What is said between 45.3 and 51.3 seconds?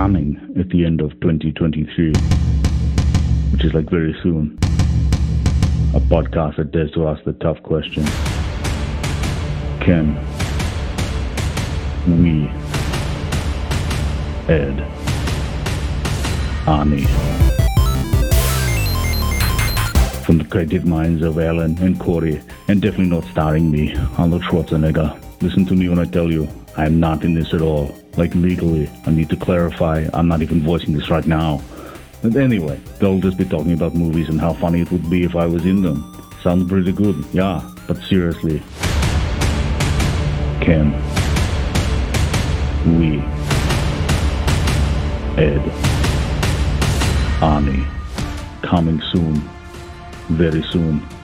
add, Arnie, coming soon, very soon.